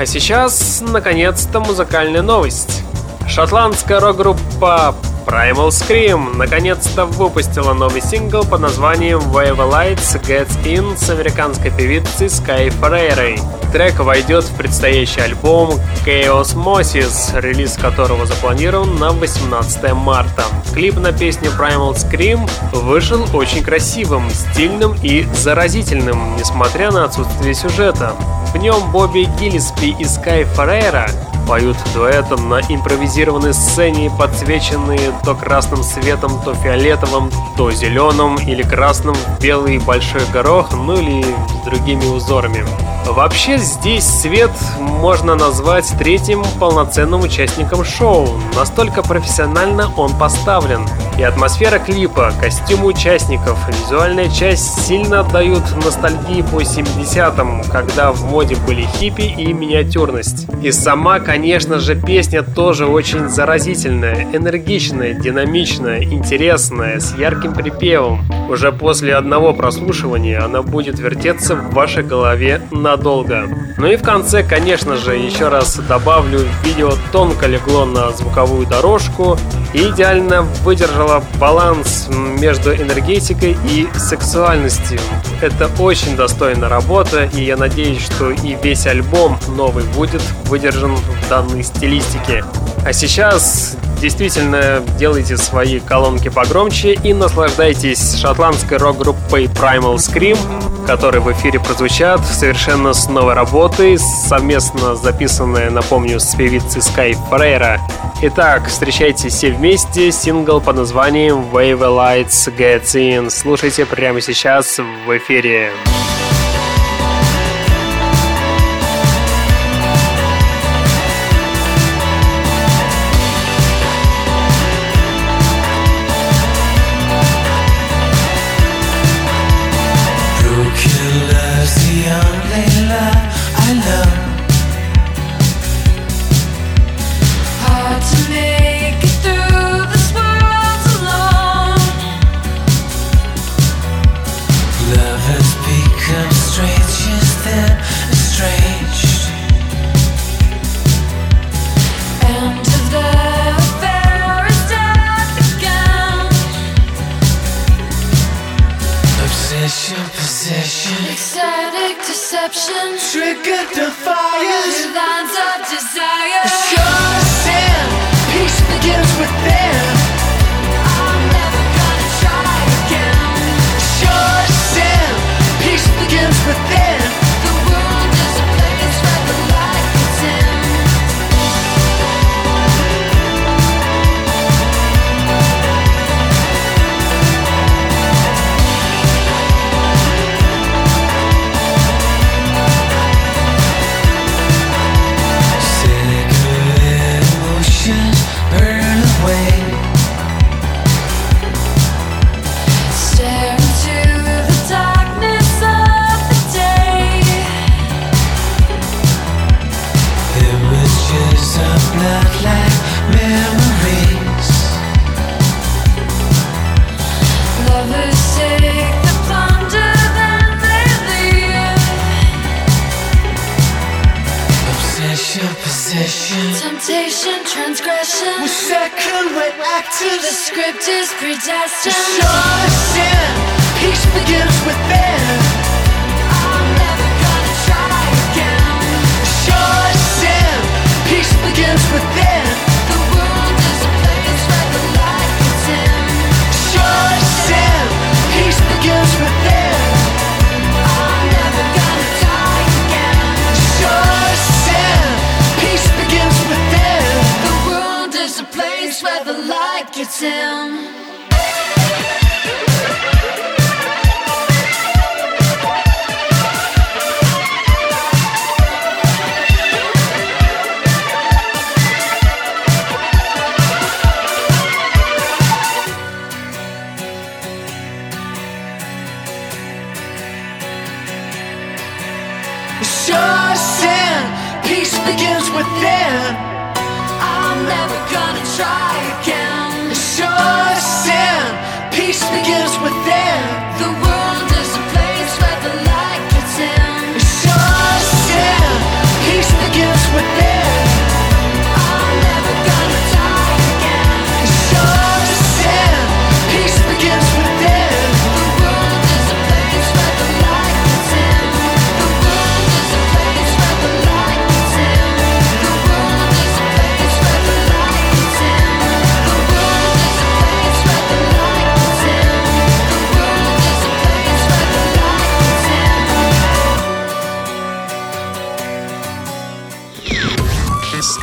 А 0.06 0.08
сейчас, 0.08 0.84
наконец-то, 0.86 1.58
музыкальная 1.58 2.22
новость. 2.22 2.84
Шотландская 3.26 3.98
рок-группа 3.98 4.94
Primal 5.26 5.70
Scream 5.70 6.36
наконец-то 6.36 7.06
выпустила 7.06 7.72
новый 7.72 8.00
сингл 8.00 8.44
под 8.44 8.60
названием 8.60 9.18
Wave 9.18 9.56
Lights 9.56 10.22
Gets 10.22 10.62
In 10.62 10.96
с 10.96 11.10
американской 11.10 11.72
певицей 11.72 12.28
Sky 12.28 12.68
Ferreira. 12.80 13.36
Трек 13.72 13.98
войдет 13.98 14.44
в 14.44 14.54
предстоящий 14.54 15.22
альбом 15.22 15.70
Chaos 16.06 16.54
Moses, 16.54 17.40
релиз 17.40 17.72
которого 17.72 18.26
запланирован 18.26 19.00
на 19.00 19.10
18 19.10 19.92
марта. 19.92 20.44
Клип 20.72 20.98
на 20.98 21.10
песню 21.10 21.50
Primal 21.58 21.94
Scream 21.94 22.48
вышел 22.70 23.26
очень 23.34 23.64
красивым, 23.64 24.30
стильным 24.30 24.94
и 25.02 25.26
заразительным, 25.34 26.36
несмотря 26.36 26.92
на 26.92 27.02
отсутствие 27.02 27.54
сюжета. 27.54 28.12
В 28.56 28.58
нем 28.58 28.90
Бобби 28.90 29.28
Гиллиспи 29.38 29.90
и 29.90 30.04
Sky 30.04 30.48
Ferreira 30.56 31.10
поют 31.46 31.76
дуэтом 31.92 32.48
на 32.48 32.60
импровизированной 32.62 33.52
сцене, 33.52 34.10
подсвеченные 34.18 35.12
то 35.26 35.34
красным 35.34 35.82
светом, 35.82 36.40
то 36.42 36.54
фиолетовым, 36.54 37.30
то 37.58 37.70
зеленым 37.70 38.36
или 38.36 38.62
красным, 38.62 39.14
белый 39.42 39.78
большой 39.78 40.24
горох, 40.32 40.72
ну 40.72 40.94
или 40.94 41.22
другими 41.66 42.06
узорами. 42.06 42.64
Вообще 43.06 43.56
здесь 43.58 44.04
свет 44.04 44.50
можно 44.78 45.36
назвать 45.36 45.90
третьим 45.96 46.42
полноценным 46.58 47.22
участником 47.22 47.84
шоу. 47.84 48.28
Настолько 48.56 49.02
профессионально 49.02 49.90
он 49.96 50.12
поставлен. 50.18 50.84
И 51.16 51.22
атмосфера 51.22 51.78
клипа, 51.78 52.32
костюмы 52.38 52.88
участников, 52.88 53.58
визуальная 53.68 54.28
часть 54.28 54.86
сильно 54.86 55.20
отдают 55.20 55.62
ностальгии 55.82 56.42
по 56.42 56.60
70-м, 56.60 57.62
когда 57.72 58.12
в 58.12 58.24
моде 58.30 58.56
были 58.66 58.82
хиппи 58.82 59.22
и 59.22 59.52
миниатюрность. 59.52 60.46
И 60.62 60.70
сама, 60.72 61.20
конечно 61.20 61.78
же, 61.78 61.94
песня 61.94 62.42
тоже 62.42 62.86
очень 62.86 63.30
заразительная, 63.30 64.26
энергичная, 64.32 65.14
динамичная, 65.14 66.02
интересная, 66.02 67.00
с 67.00 67.16
ярким 67.16 67.54
припевом. 67.54 68.20
Уже 68.50 68.70
после 68.70 69.14
одного 69.14 69.54
прослушивания 69.54 70.44
она 70.44 70.60
будет 70.62 70.98
вертеться 70.98 71.56
в 71.56 71.72
вашей 71.72 72.02
голове 72.02 72.60
надолго. 72.96 73.48
Ну 73.76 73.86
и 73.86 73.96
в 73.96 74.02
конце, 74.02 74.42
конечно 74.42 74.96
же, 74.96 75.16
еще 75.16 75.48
раз 75.48 75.76
добавлю, 75.76 76.40
видео 76.64 76.92
тонко 77.12 77.46
легло 77.46 77.84
на 77.84 78.10
звуковую 78.10 78.66
дорожку 78.66 79.38
и 79.74 79.88
идеально 79.90 80.42
выдержало 80.64 81.22
баланс 81.38 82.08
между 82.40 82.74
энергетикой 82.74 83.56
и 83.68 83.86
сексуальностью. 83.96 84.98
Это 85.40 85.70
очень 85.78 86.16
достойная 86.16 86.68
работа, 86.68 87.24
и 87.24 87.44
я 87.44 87.56
надеюсь, 87.56 88.02
что 88.02 88.30
и 88.30 88.56
весь 88.62 88.86
альбом 88.86 89.38
новый 89.56 89.84
будет 89.94 90.22
выдержан 90.46 90.96
в 90.96 91.28
данной 91.28 91.62
стилистике. 91.62 92.44
А 92.84 92.92
сейчас 92.92 93.76
действительно 94.00 94.82
делайте 94.98 95.36
свои 95.36 95.80
колонки 95.80 96.28
погромче 96.28 96.94
и 96.94 97.12
наслаждайтесь 97.12 98.16
шотландской 98.16 98.78
рок-группой 98.78 99.44
Primal 99.46 99.96
Scream, 99.96 100.38
которые 100.86 101.20
в 101.20 101.32
эфире 101.32 101.60
прозвучат 101.60 102.24
совершенно 102.26 102.92
с 102.92 103.08
новой 103.08 103.34
работой, 103.34 103.98
совместно 103.98 104.94
записанная, 104.94 105.70
напомню, 105.70 106.20
с 106.20 106.34
певицей 106.34 106.82
Sky 106.82 107.16
Ferreira. 107.30 107.78
Итак, 108.22 108.68
встречайте 108.68 109.28
все 109.28 109.50
вместе 109.50 110.10
сингл 110.12 110.60
под 110.60 110.76
названием 110.76 111.44
Wave 111.52 111.80
Lights 111.80 112.56
Gets 112.56 112.94
In. 112.94 113.30
Слушайте 113.30 113.84
прямо 113.86 114.20
сейчас 114.20 114.78
в 114.78 115.16
эфире. 115.16 115.46
within. 115.46 116.15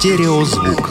Стереозвук. 0.03 0.89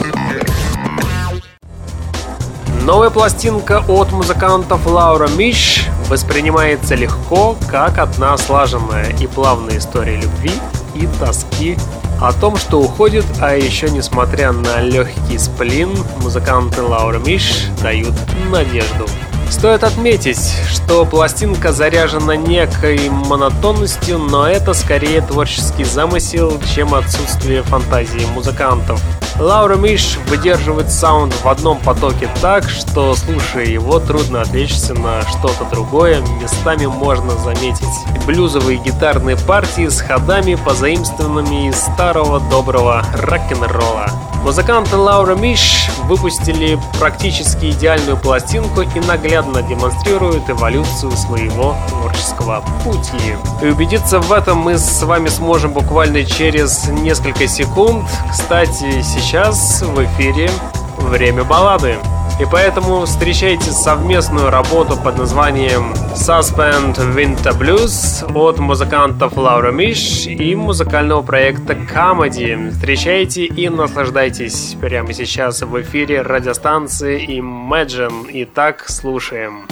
Новая 2.86 3.10
пластинка 3.10 3.84
от 3.86 4.10
музыкантов 4.10 4.86
Лаура 4.86 5.28
Миш 5.28 5.84
воспринимается 6.08 6.94
легко, 6.94 7.58
как 7.70 7.98
одна 7.98 8.34
слаженная 8.38 9.14
и 9.20 9.26
плавная 9.26 9.76
история 9.76 10.16
любви 10.16 10.52
и 10.94 11.06
тоски 11.20 11.76
о 12.22 12.32
том, 12.32 12.56
что 12.56 12.80
уходит, 12.80 13.26
а 13.42 13.54
еще 13.54 13.90
несмотря 13.90 14.50
на 14.52 14.80
легкий 14.80 15.36
сплин, 15.36 15.90
музыканты 16.22 16.80
Лаура 16.80 17.18
Миш 17.18 17.66
дают 17.82 18.14
надежду. 18.48 19.06
Стоит 19.52 19.84
отметить, 19.84 20.40
что 20.66 21.04
пластинка 21.04 21.72
заряжена 21.72 22.34
некой 22.36 23.10
монотонностью, 23.10 24.18
но 24.18 24.48
это 24.48 24.72
скорее 24.72 25.20
творческий 25.20 25.84
замысел, 25.84 26.58
чем 26.74 26.94
отсутствие 26.94 27.62
фантазии 27.62 28.26
музыкантов. 28.34 29.00
Лаура 29.38 29.76
Миш 29.76 30.18
выдерживает 30.26 30.90
саунд 30.90 31.34
в 31.34 31.46
одном 31.46 31.78
потоке 31.78 32.30
так, 32.40 32.68
что 32.68 33.14
слушая 33.14 33.66
его, 33.66 34.00
трудно 34.00 34.40
отвлечься 34.40 34.94
на 34.94 35.20
что-то 35.28 35.64
другое, 35.70 36.22
местами 36.40 36.86
можно 36.86 37.36
заметить 37.38 37.84
блюзовые 38.26 38.78
гитарные 38.78 39.36
партии 39.36 39.86
с 39.86 40.00
ходами, 40.00 40.54
позаимствованными 40.54 41.68
из 41.68 41.76
старого 41.76 42.40
доброго 42.50 43.04
рок-н-ролла. 43.14 44.31
Музыканты 44.42 44.96
Лаура 44.96 45.36
Миш 45.36 45.88
выпустили 46.06 46.76
практически 46.98 47.70
идеальную 47.70 48.16
пластинку 48.16 48.82
и 48.82 49.00
наглядно 49.06 49.62
демонстрируют 49.62 50.50
эволюцию 50.50 51.12
своего 51.12 51.76
творческого 51.88 52.64
пути. 52.82 53.36
И 53.62 53.66
убедиться 53.66 54.18
в 54.18 54.32
этом 54.32 54.58
мы 54.58 54.78
с 54.78 55.02
вами 55.04 55.28
сможем 55.28 55.72
буквально 55.72 56.24
через 56.24 56.88
несколько 56.88 57.46
секунд. 57.46 58.04
Кстати, 58.32 59.02
сейчас 59.02 59.80
в 59.82 60.04
эфире 60.04 60.50
«Время 60.98 61.44
баллады». 61.44 61.98
И 62.40 62.44
поэтому 62.50 63.04
встречайте 63.04 63.70
совместную 63.70 64.50
работу 64.50 64.96
под 64.96 65.18
названием 65.18 65.92
Suspend 66.14 66.96
Winter 67.14 67.56
Blues 67.56 68.24
от 68.34 68.58
музыкантов 68.58 69.36
Лаура 69.36 69.70
Миш 69.70 70.26
и 70.26 70.54
музыкального 70.54 71.22
проекта 71.22 71.74
Comedy. 71.74 72.70
Встречайте 72.70 73.44
и 73.44 73.68
наслаждайтесь 73.68 74.76
прямо 74.80 75.12
сейчас 75.12 75.62
в 75.62 75.80
эфире 75.82 76.22
радиостанции 76.22 77.38
Imagine. 77.38 78.28
Итак, 78.32 78.86
слушаем. 78.88 79.66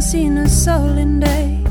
Seen 0.00 0.36
a 0.38 0.48
soul 0.48 0.96
in 0.96 1.18
days, 1.18 1.66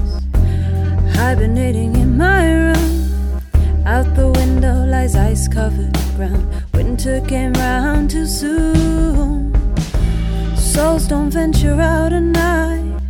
hibernating 1.16 1.96
in 1.96 2.18
my 2.18 2.52
room. 2.52 3.42
Out 3.86 4.16
the 4.16 4.28
window 4.28 4.86
lies 4.86 5.16
ice 5.16 5.48
covered 5.48 5.94
ground. 6.16 6.46
Winter 6.74 7.22
came 7.22 7.54
round 7.54 8.10
too 8.12 8.26
soon. 8.26 9.54
Souls 10.58 11.08
don't 11.08 11.32
venture 11.32 11.80
out 11.80 12.12
at 12.12 12.22
night. 12.22 13.02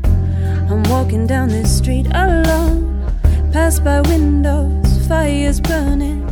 I'm 0.69 0.83
walking 0.83 1.25
down 1.25 1.49
this 1.49 1.77
street 1.77 2.07
alone. 2.13 3.11
Pass 3.51 3.79
by 3.79 4.01
windows, 4.01 5.07
fires 5.07 5.59
burning. 5.59 6.27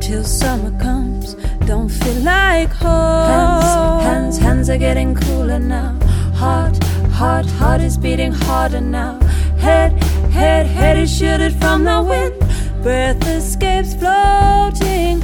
Till 0.00 0.24
summer 0.24 0.76
comes, 0.80 1.34
don't 1.66 1.88
feel 1.88 2.20
like 2.22 2.70
home. 2.70 3.30
Hands, 3.30 4.04
hands, 4.04 4.38
hands 4.38 4.70
are 4.70 4.78
getting 4.78 5.14
cooler 5.14 5.60
now. 5.60 5.96
Heart 6.34 6.83
Heart, 7.14 7.46
heart 7.46 7.80
is 7.80 7.96
beating 7.96 8.32
harder 8.32 8.80
now. 8.80 9.20
Head, 9.58 9.92
head, 10.32 10.66
head 10.66 10.98
is 10.98 11.16
shielded 11.16 11.54
from 11.60 11.84
the 11.84 12.02
wind. 12.02 12.34
Breath 12.82 13.24
escapes 13.28 13.94
floating 13.94 15.22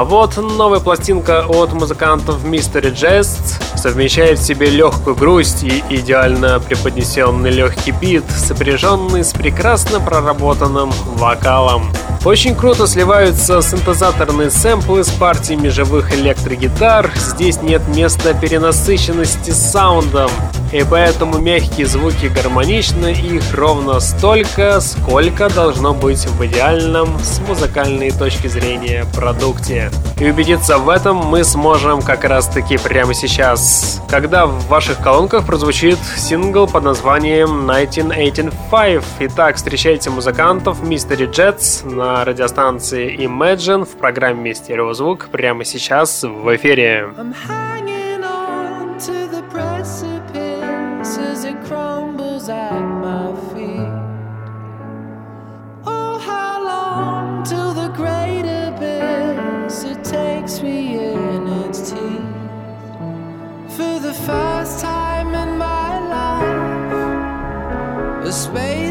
А 0.00 0.04
вот 0.04 0.38
новая 0.38 0.80
пластинка 0.80 1.44
от 1.46 1.74
музыкантов 1.74 2.42
Mystery 2.42 2.90
Jest 2.90 3.60
совмещает 3.76 4.38
в 4.38 4.42
себе 4.42 4.70
легкую 4.70 5.14
грусть 5.14 5.62
и 5.62 5.84
идеально 5.90 6.58
преподнесенный 6.58 7.50
легкий 7.50 7.90
бит, 7.90 8.24
сопряженный 8.30 9.22
с 9.22 9.34
прекрасно 9.34 10.00
проработанным 10.00 10.90
вокалом. 11.16 11.92
Очень 12.24 12.54
круто 12.54 12.86
сливаются 12.86 13.60
синтезаторные 13.60 14.50
сэмплы 14.50 15.04
с 15.04 15.10
партиями 15.10 15.68
живых 15.68 16.14
электрогитар. 16.14 17.10
Здесь 17.16 17.60
нет 17.60 17.86
места 17.94 18.32
перенасыщенности 18.32 19.50
саундом. 19.50 20.30
И 20.72 20.84
поэтому 20.88 21.38
мягкие 21.38 21.86
звуки 21.86 22.26
гармоничны, 22.26 23.12
их 23.12 23.42
ровно 23.54 23.98
столько, 23.98 24.80
сколько 24.80 25.48
должно 25.48 25.92
быть 25.94 26.26
в 26.26 26.46
идеальном 26.46 27.18
с 27.18 27.40
музыкальной 27.40 28.12
точки 28.12 28.46
зрения 28.46 29.04
продукте. 29.16 29.90
И 30.20 30.30
убедиться 30.30 30.78
в 30.78 30.88
этом 30.88 31.16
мы 31.16 31.42
сможем 31.42 32.02
как 32.02 32.22
раз 32.22 32.46
таки 32.46 32.78
прямо 32.78 33.14
сейчас, 33.14 34.00
когда 34.08 34.46
в 34.46 34.68
ваших 34.68 34.98
колонках 34.98 35.44
прозвучит 35.44 35.98
сингл 36.16 36.68
под 36.68 36.84
названием 36.84 37.68
1985. 37.68 39.02
Итак, 39.20 39.56
встречайте 39.56 40.10
музыкантов 40.10 40.80
Mystery 40.82 41.28
Jets 41.28 41.84
на 41.90 42.24
радиостанции 42.24 43.18
Imagine 43.18 43.84
в 43.84 43.96
программе 43.98 44.54
«Стереозвук» 44.54 45.30
прямо 45.30 45.64
сейчас 45.64 46.22
в 46.22 46.54
эфире. 46.54 47.08
I'm 47.16 47.89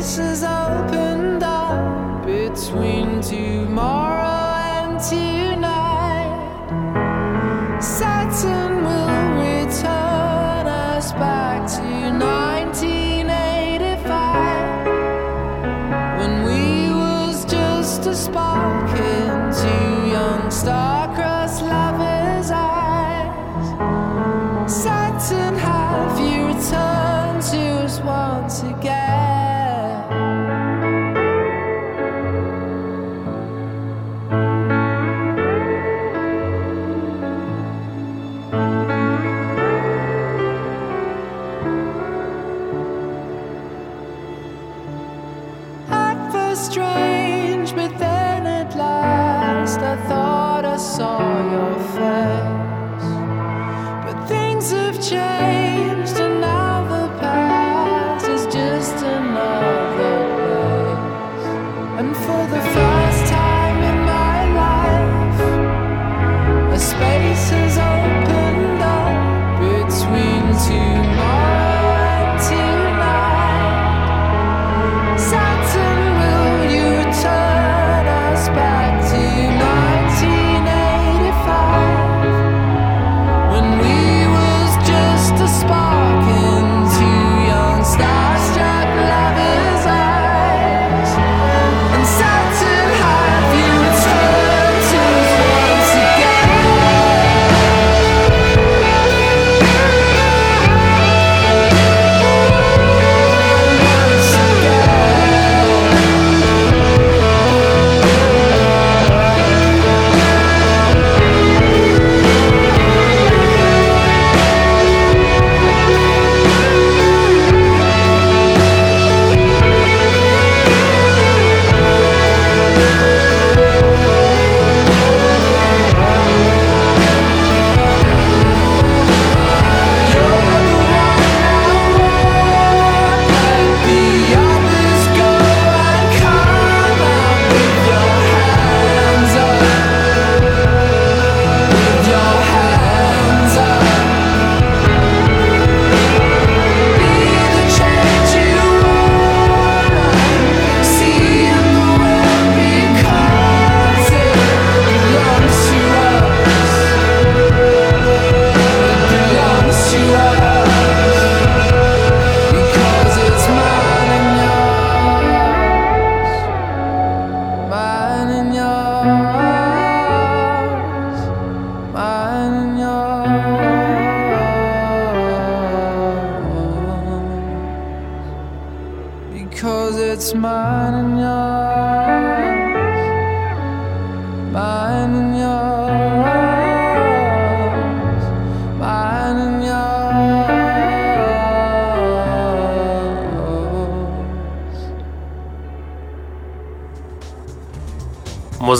spaces 0.09 0.43
opened 0.43 1.43
up 1.43 2.25
between 2.25 2.98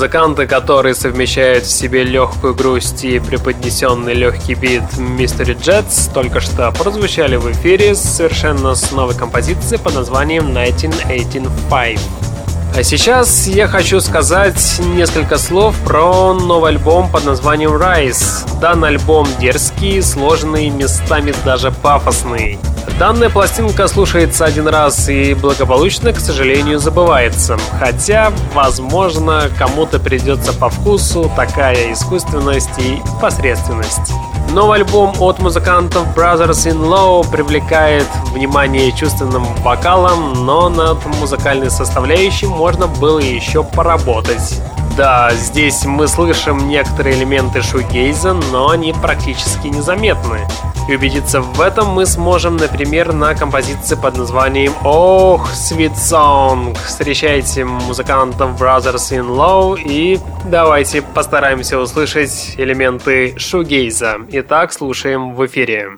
Музыканты, 0.10 0.48
которые 0.48 0.96
совмещают 0.96 1.66
в 1.66 1.72
себе 1.72 2.04
легкую 2.04 2.56
грусть 2.56 3.04
и 3.04 3.20
преподнесенный 3.20 4.16
легкий 4.16 4.56
бит 4.56 4.82
Mystery 4.98 5.56
Jets, 5.56 6.12
только 6.12 6.40
что 6.40 6.72
прозвучали 6.72 7.36
в 7.36 7.52
эфире 7.52 7.94
совершенно 7.94 8.74
с 8.74 8.92
новой 8.92 9.14
композицией 9.14 9.80
под 9.80 9.94
названием 9.94 10.46
1985. 10.46 12.00
А 12.76 12.82
сейчас 12.82 13.46
я 13.46 13.68
хочу 13.68 14.00
сказать 14.00 14.82
несколько 14.96 15.38
слов 15.38 15.76
про 15.86 16.34
новый 16.34 16.72
альбом 16.72 17.12
под 17.12 17.26
названием 17.26 17.74
Rise. 17.74 18.60
Данный 18.60 18.88
альбом 18.88 19.28
дерзкий, 19.40 20.02
сложный, 20.02 20.72
местами 20.72 21.36
даже 21.46 21.70
пафосный. 21.70 22.58
Данная 23.00 23.30
пластинка 23.30 23.88
слушается 23.88 24.44
один 24.44 24.68
раз 24.68 25.08
и 25.08 25.34
благополучно, 25.34 26.12
к 26.12 26.20
сожалению, 26.20 26.80
забывается. 26.80 27.58
Хотя, 27.80 28.34
возможно, 28.54 29.50
кому-то 29.58 30.00
придется 30.00 30.52
по 30.52 30.70
вкусу 30.70 31.32
такая 31.34 31.94
искусственность 31.94 32.78
и 32.78 33.02
посредственность. 33.22 34.12
Новый 34.52 34.80
альбом 34.80 35.14
от 35.22 35.40
музыкантов 35.40 36.14
Brothers 36.14 36.70
in 36.70 36.82
Law 36.82 37.26
привлекает 37.32 38.06
внимание 38.34 38.92
чувственным 38.92 39.46
вокалом, 39.64 40.46
но 40.46 40.68
над 40.68 41.06
музыкальной 41.22 41.72
составляющей 41.72 42.48
можно 42.48 42.88
было 42.88 43.20
еще 43.20 43.64
поработать. 43.64 44.60
Да, 45.00 45.32
здесь 45.32 45.86
мы 45.86 46.10
слышим 46.10 46.68
некоторые 46.68 47.16
элементы 47.16 47.62
шугейза, 47.62 48.34
но 48.34 48.72
они 48.72 48.92
практически 48.92 49.68
незаметны. 49.68 50.46
И 50.90 50.96
убедиться 50.98 51.40
в 51.40 51.62
этом 51.62 51.88
мы 51.88 52.06
сможем, 52.06 52.58
например, 52.58 53.14
на 53.14 53.34
композиции 53.34 53.96
под 53.96 54.18
названием 54.18 54.74
«Ох, 54.84 55.54
Sweet 55.54 55.94
Song». 55.94 56.78
Встречайте 56.86 57.64
музыкантов 57.64 58.62
Brothers 58.62 59.18
in 59.18 59.30
Law 59.30 59.82
и 59.82 60.20
давайте 60.44 61.02
постараемся 61.02 61.80
услышать 61.80 62.56
элементы 62.58 63.40
шугейза. 63.40 64.18
Итак, 64.32 64.74
слушаем 64.74 65.34
в 65.34 65.46
эфире. 65.46 65.92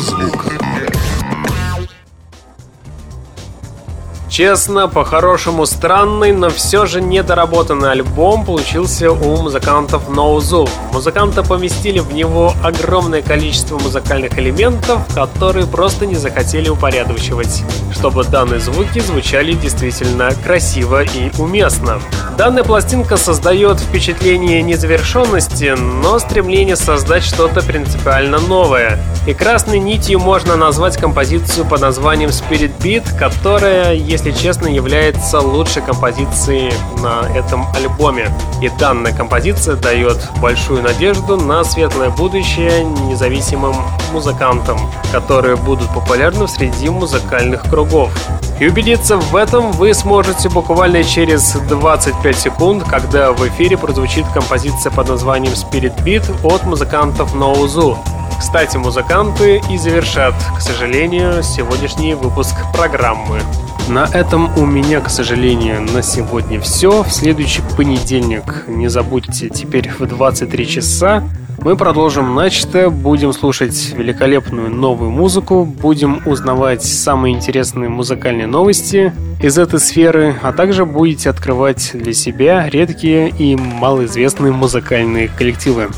Стереозвук. 0.00 0.47
Честно, 4.38 4.86
по-хорошему 4.86 5.66
странный, 5.66 6.30
но 6.30 6.48
все 6.48 6.86
же 6.86 7.02
недоработанный 7.02 7.90
альбом 7.90 8.44
получился 8.44 9.10
у 9.10 9.42
музыкантов 9.42 10.08
No 10.08 10.36
Zoo. 10.36 10.70
Музыканты 10.92 11.42
поместили 11.42 11.98
в 11.98 12.14
него 12.14 12.54
огромное 12.62 13.20
количество 13.20 13.80
музыкальных 13.80 14.38
элементов, 14.38 15.00
которые 15.12 15.66
просто 15.66 16.06
не 16.06 16.14
захотели 16.14 16.68
упорядочивать, 16.68 17.64
чтобы 17.92 18.22
данные 18.22 18.60
звуки 18.60 19.00
звучали 19.00 19.54
действительно 19.54 20.30
красиво 20.44 21.02
и 21.02 21.32
уместно. 21.36 22.00
Данная 22.38 22.62
пластинка 22.62 23.16
создает 23.16 23.80
впечатление 23.80 24.62
незавершенности, 24.62 25.74
но 25.76 26.20
стремление 26.20 26.76
создать 26.76 27.24
что-то 27.24 27.62
принципиально 27.62 28.38
новое. 28.38 29.00
И 29.26 29.34
красной 29.34 29.80
нитью 29.80 30.20
можно 30.20 30.54
назвать 30.54 30.96
композицию 30.96 31.66
под 31.66 31.80
названием 31.80 32.30
Spirit 32.30 32.70
Beat, 32.78 33.18
которая, 33.18 33.94
если 33.94 34.27
если 34.28 34.42
честно, 34.42 34.66
является 34.66 35.40
лучшей 35.40 35.82
композицией 35.82 36.72
на 37.02 37.22
этом 37.34 37.66
альбоме. 37.74 38.30
И 38.60 38.68
данная 38.68 39.12
композиция 39.12 39.76
дает 39.76 40.18
большую 40.40 40.82
надежду 40.82 41.36
на 41.36 41.64
светлое 41.64 42.10
будущее 42.10 42.84
независимым 42.84 43.74
музыкантам, 44.12 44.78
которые 45.12 45.56
будут 45.56 45.88
популярны 45.94 46.46
среди 46.46 46.90
музыкальных 46.90 47.62
кругов. 47.62 48.10
И 48.60 48.66
убедиться 48.66 49.16
в 49.16 49.34
этом 49.34 49.72
вы 49.72 49.94
сможете 49.94 50.48
буквально 50.50 51.04
через 51.04 51.52
25 51.52 52.36
секунд, 52.36 52.84
когда 52.84 53.32
в 53.32 53.46
эфире 53.48 53.78
прозвучит 53.78 54.26
композиция 54.34 54.92
под 54.92 55.08
названием 55.08 55.54
Spirit 55.54 55.96
Beat 56.04 56.24
от 56.42 56.64
музыкантов 56.64 57.34
Ноузу. 57.34 57.96
Кстати, 58.38 58.76
музыканты 58.76 59.60
и 59.70 59.76
завершат, 59.76 60.34
к 60.56 60.60
сожалению, 60.60 61.42
сегодняшний 61.42 62.14
выпуск 62.14 62.54
программы. 62.72 63.40
На 63.88 64.04
этом 64.04 64.56
у 64.58 64.64
меня, 64.64 65.00
к 65.00 65.10
сожалению, 65.10 65.80
на 65.82 66.02
сегодня 66.02 66.60
все. 66.60 67.02
В 67.02 67.10
следующий 67.10 67.62
понедельник, 67.76 68.64
не 68.68 68.88
забудьте, 68.88 69.48
теперь 69.48 69.90
в 69.90 70.06
23 70.06 70.66
часа 70.68 71.24
мы 71.60 71.76
продолжим 71.76 72.36
начатое, 72.36 72.88
будем 72.88 73.32
слушать 73.32 73.92
великолепную 73.96 74.70
новую 74.70 75.10
музыку, 75.10 75.64
будем 75.64 76.22
узнавать 76.24 76.84
самые 76.84 77.34
интересные 77.34 77.88
музыкальные 77.88 78.46
новости 78.46 79.12
из 79.42 79.58
этой 79.58 79.80
сферы, 79.80 80.36
а 80.42 80.52
также 80.52 80.86
будете 80.86 81.30
открывать 81.30 81.90
для 81.94 82.12
себя 82.12 82.68
редкие 82.68 83.28
и 83.30 83.56
малоизвестные 83.56 84.52
музыкальные 84.52 85.28
коллективы. 85.28 85.88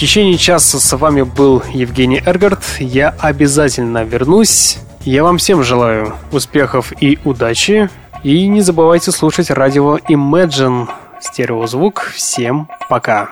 В 0.00 0.02
течение 0.02 0.38
часа 0.38 0.78
с 0.78 0.96
вами 0.96 1.20
был 1.20 1.62
Евгений 1.74 2.22
Эргард. 2.24 2.64
Я 2.78 3.14
обязательно 3.18 4.02
вернусь. 4.02 4.78
Я 5.04 5.22
вам 5.22 5.36
всем 5.36 5.62
желаю 5.62 6.14
успехов 6.32 6.90
и 7.02 7.18
удачи. 7.22 7.90
И 8.24 8.48
не 8.48 8.62
забывайте 8.62 9.12
слушать 9.12 9.50
радио 9.50 9.98
Imagine. 9.98 10.88
Стереозвук. 11.20 12.12
Всем 12.14 12.66
пока. 12.88 13.28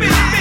bitch. 0.00 0.39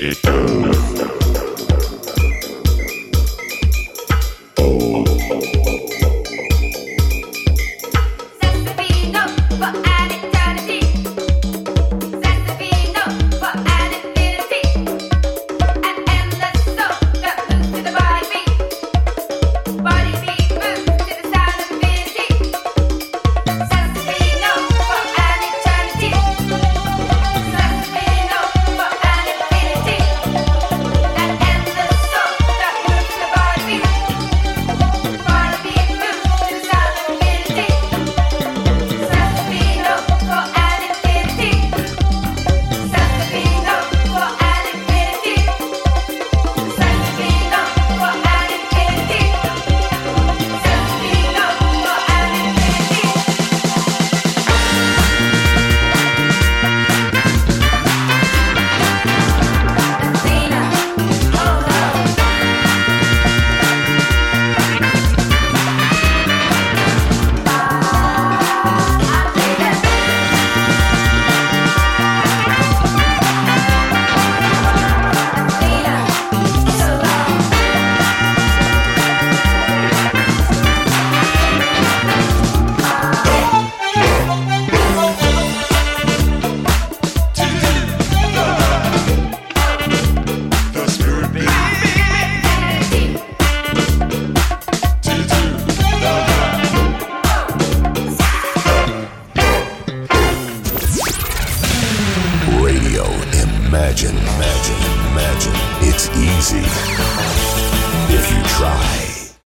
Então... 0.00 0.67